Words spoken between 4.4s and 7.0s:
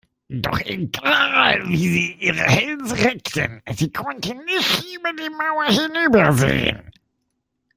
nicht über die Mauer hinübersehen.